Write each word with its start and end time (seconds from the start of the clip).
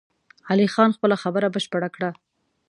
علي 0.51 0.67
خان 0.73 0.89
خپله 0.97 1.15
خبره 1.23 1.47
بشپړه 1.55 1.89
کړه! 1.95 2.09